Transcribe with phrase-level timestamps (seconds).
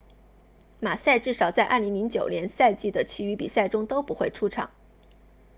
[0.79, 4.71] 马萨 massa 至少在2009赛季的其余比赛中都不会出场